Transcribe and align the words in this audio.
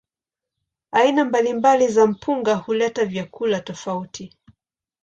Aina 0.91 1.25
mbalimbali 1.25 1.87
za 1.87 2.07
mpunga 2.07 2.55
huleta 2.55 3.05
vyakula 3.05 3.59
tofauti. 3.59 4.33